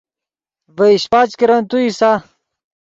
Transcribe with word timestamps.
ڤے 0.77 0.87
شیپچ 1.03 1.29
کرن 1.39 1.61
تو 1.69 1.77
اِیسا 1.83 2.11